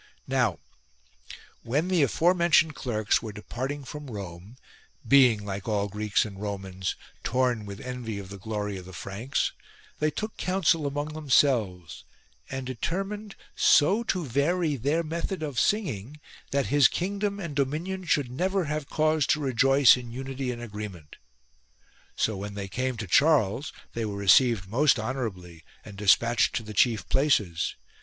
Now 0.25 0.57
when 1.61 1.87
the 1.87 2.01
aforementioned 2.01 2.73
clerks 2.73 3.21
were 3.21 3.31
depart 3.31 3.71
ing 3.71 3.83
from 3.83 4.09
Rome, 4.09 4.57
being, 5.07 5.45
like 5.45 5.67
all 5.67 5.87
Greeks 5.87 6.25
and 6.25 6.41
Romans, 6.41 6.95
torn 7.23 7.67
with 7.67 7.79
envy 7.79 8.17
of 8.17 8.29
the 8.29 8.39
glory 8.39 8.77
of 8.77 8.85
the 8.85 8.93
Franks, 8.93 9.51
they 9.99 10.09
took 10.09 10.37
counsel 10.37 10.87
among 10.87 11.09
themselves, 11.13 12.03
and 12.49 12.65
determined 12.65 13.35
so 13.55 14.01
to 14.05 14.25
vary 14.25 14.75
their 14.75 15.03
method 15.03 15.43
of 15.43 15.59
singing 15.59 16.19
that 16.49 16.65
his 16.73 16.87
kingdom 16.87 17.39
and 17.39 17.55
dominion 17.55 18.03
should 18.05 18.31
never 18.31 18.65
have 18.65 18.89
cause 18.89 19.27
to 19.27 19.39
rejoice 19.39 19.95
in 19.95 20.09
unity 20.11 20.49
and 20.49 20.63
agreement. 20.63 21.17
So 22.15 22.35
when 22.35 22.55
they 22.55 22.67
came 22.67 22.97
to 22.97 23.05
Charles 23.07 23.71
they 23.93 24.05
were 24.05 24.17
received 24.17 24.67
most 24.67 24.97
honourably 24.99 25.63
and 25.85 25.95
despatched 25.95 26.55
to 26.55 26.63
the 26.63 26.73
chief 26.73 27.07
places. 27.07 27.75